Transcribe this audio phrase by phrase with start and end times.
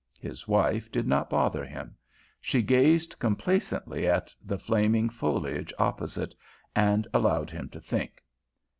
[0.17, 1.95] His wife did not bother him.
[2.41, 6.33] She gazed complacently at the flaming foliage opposite,
[6.75, 8.23] and allowed him to think.